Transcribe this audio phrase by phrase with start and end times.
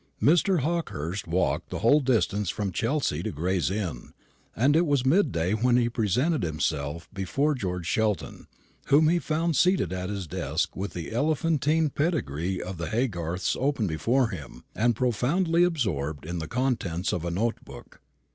[0.19, 0.61] Mr.
[0.61, 4.13] Hawkehurst walked the whole distance from Chelsea to Gray's Inn;
[4.55, 8.47] and it was midday when he presented himself before George Sheldon,
[8.87, 13.85] whom he found seated at his desk with the elephantine pedigree of the Haygarths open
[13.85, 18.01] before him, and profoundly absorbed in the contents of a note book.